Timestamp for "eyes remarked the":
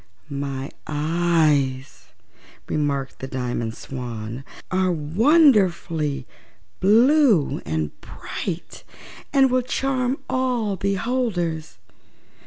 0.87-3.27